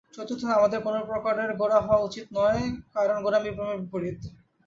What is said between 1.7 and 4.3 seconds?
হওয়া উচিত নয়, কারণ গোঁড়ামি প্রেমের বিপরীত।